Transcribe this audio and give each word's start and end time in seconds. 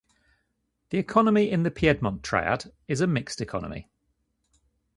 The 0.89 0.97
economy 0.97 1.51
in 1.51 1.61
the 1.61 1.69
Piedmont 1.69 2.23
Triad 2.23 2.71
is 2.87 3.01
a 3.01 3.05
mixed 3.05 3.39
economy. 3.39 3.87